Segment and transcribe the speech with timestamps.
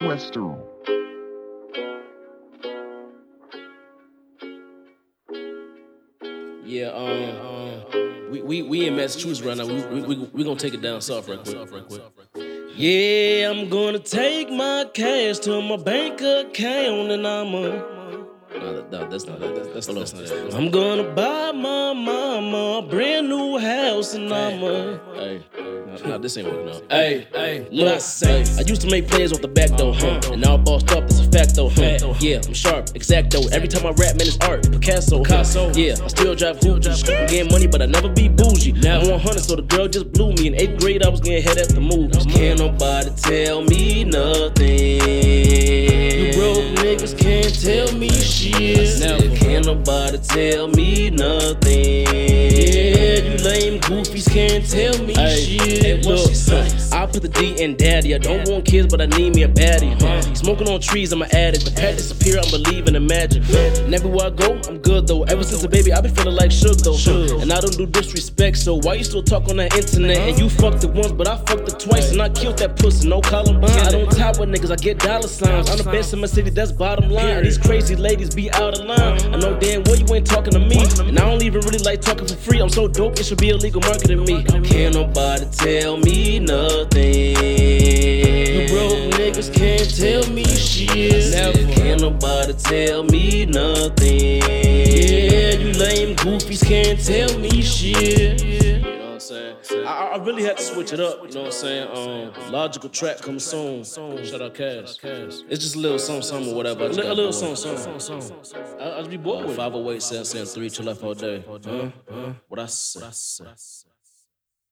[0.00, 0.58] Western.
[6.64, 9.66] Yeah, um, we, we we in Massachusetts right now.
[9.66, 12.02] We we we, we gonna take it down south right quick.
[12.74, 18.03] Yeah, I'm gonna take my cash to my bank account and I'ma.
[18.64, 19.54] No, no, that's not that.
[19.74, 20.54] That's, that's, that's not that.
[20.54, 24.98] I'm gonna buy my mama a brand new house and I'ma.
[25.14, 26.82] Hey, no, no, this ain't working out.
[26.90, 30.06] Hey, hey, look, say, I used to make plays off the back though, huh?
[30.06, 30.32] Uh-huh.
[30.32, 32.14] And now I'm bossed up, that's a fact though, huh?
[32.20, 33.52] Yeah, I'm sharp, exacto.
[33.52, 35.72] Every time I rap, man, it's art, Picasso, huh?
[35.74, 38.72] Yeah, I still drive hoochies, I'm getting money, but I never be bougie.
[38.72, 40.46] Now I'm 100, so the girl just blew me.
[40.46, 42.24] In eighth grade, I was getting head at the movies.
[42.26, 45.00] Can't nobody tell me nothing.
[46.24, 48.08] You broke niggas can't tell me
[48.52, 49.00] shit.
[49.00, 49.36] Never.
[49.36, 52.06] Can't nobody tell me nothing.
[52.06, 56.04] Yeah, you lame goofies can't tell me shit.
[56.04, 56.30] Look,
[57.04, 58.14] I put the D in daddy.
[58.14, 59.92] I don't want kids, but I need me a baddie.
[60.00, 60.22] Huh?
[60.34, 61.66] Smoking on trees, I'm an addict.
[61.66, 63.44] The pack disappear, I'm believing in magic.
[63.84, 65.24] And everywhere I go, I'm good though.
[65.24, 66.96] Ever since a baby, I've been feeling like Suge though.
[67.42, 70.16] And I don't do disrespect, so why you still talk on that internet?
[70.16, 73.06] And you fucked it once, but I fucked it twice, and I killed that pussy.
[73.06, 73.70] No Columbine.
[73.84, 75.68] I don't top with niggas, I get dollar signs.
[75.68, 77.36] I'm the best in my city, that's bottom line.
[77.36, 79.20] And These crazy ladies be out of line.
[79.28, 80.80] I know damn well you ain't talking to me.
[81.06, 82.60] And I don't even really like talking for free.
[82.60, 84.42] I'm so dope, it should be illegal marketing me.
[84.64, 86.23] Can't nobody tell me
[89.84, 91.32] can't tell me shit.
[91.32, 91.72] Never.
[91.72, 94.40] Can't nobody tell me nothing.
[94.42, 98.42] Yeah, you lame goofies can't tell me shit.
[98.42, 99.56] You know what I'm saying?
[99.86, 101.18] I, I really had to switch it up.
[101.22, 101.88] You know what I'm saying?
[102.36, 103.84] Um, logical track comes soon.
[103.84, 104.96] Shout out Cash.
[105.02, 106.86] It's just a little something, something or whatever.
[106.86, 107.56] A, li- a little something,
[108.00, 108.36] something.
[108.80, 111.44] I, I just be bored with 508 773 chill life all day.
[111.46, 112.32] Huh?
[112.48, 113.00] What I say?